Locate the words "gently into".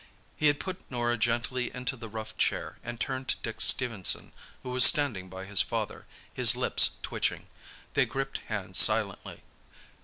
1.19-1.95